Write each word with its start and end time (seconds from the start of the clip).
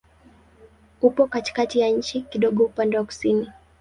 Upo 1.01 1.25
katikati 1.27 1.79
ya 1.79 1.89
nchi, 1.89 2.21
kidogo 2.21 2.63
upande 2.65 2.97
wa 2.97 3.03
kusini. 3.05 3.49